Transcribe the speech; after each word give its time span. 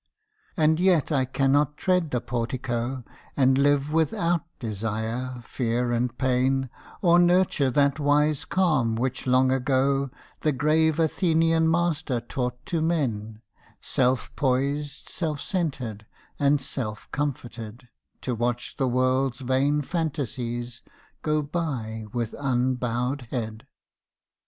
And 0.57 0.79
yet 0.79 1.11
I 1.11 1.25
cannot 1.25 1.77
tread 1.77 2.09
the 2.09 2.21
Portico 2.21 3.03
And 3.37 3.55
live 3.59 3.93
without 3.93 4.41
desire, 4.57 5.35
fear 5.43 5.91
and 5.91 6.17
pain, 6.17 6.71
Or 7.03 7.19
nurture 7.19 7.69
that 7.69 7.99
wise 7.99 8.43
calm 8.43 8.95
which 8.95 9.27
long 9.27 9.51
ago 9.51 10.09
The 10.39 10.53
grave 10.53 10.99
Athenian 10.99 11.69
master 11.69 12.19
taught 12.19 12.65
to 12.65 12.81
men, 12.81 13.43
Self 13.79 14.35
poised, 14.35 15.07
self 15.07 15.39
centred, 15.39 16.07
and 16.39 16.59
self 16.59 17.07
comforted, 17.11 17.87
To 18.21 18.33
watch 18.33 18.77
the 18.77 18.87
world's 18.87 19.41
vain 19.41 19.83
phantasies 19.83 20.81
go 21.21 21.43
by 21.43 22.05
with 22.11 22.33
unbowed 22.39 23.27
head. 23.29 23.67